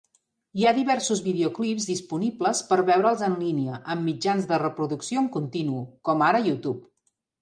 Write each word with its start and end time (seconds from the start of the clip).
Hi 0.59 0.63
ha 0.67 0.71
diversos 0.75 1.19
videoclips 1.25 1.85
disponibles 1.89 2.61
per 2.71 2.79
veure'ls 2.89 3.21
en 3.29 3.35
línia 3.43 3.77
amb 3.97 4.07
mitjans 4.09 4.49
de 4.53 4.59
reproducció 4.67 5.23
en 5.25 5.29
continu, 5.37 5.83
com 6.11 6.25
ara 6.31 6.43
YouTube. 6.49 6.79